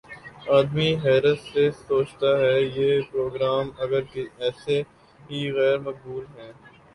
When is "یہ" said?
2.69-2.89